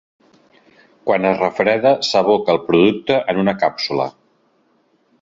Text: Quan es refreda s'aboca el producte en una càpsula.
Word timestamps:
Quan 1.09 1.27
es 1.33 1.37
refreda 1.43 1.93
s'aboca 2.09 2.57
el 2.57 2.61
producte 2.71 3.23
en 3.35 3.45
una 3.47 3.57
càpsula. 3.67 4.13